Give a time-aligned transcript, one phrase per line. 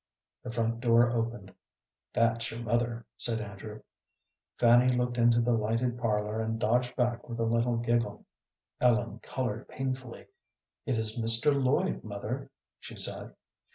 [0.41, 1.53] The front door opened.
[2.13, 3.83] "That's your mother," said Andrew.
[4.57, 8.25] Fanny looked into the lighted parlor, and dodged back with a little giggle.
[8.79, 10.25] Ellen colored painfully.
[10.87, 11.53] "It is Mr.
[11.53, 13.35] Lloyd, mother," she said.